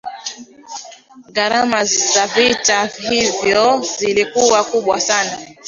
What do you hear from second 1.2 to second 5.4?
gharama za vita hivyo zilikuwa kubwa sana